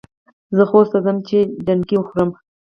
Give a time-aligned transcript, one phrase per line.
[0.55, 2.29] زه خوست ته ځم چي ډنډکۍ وخورم.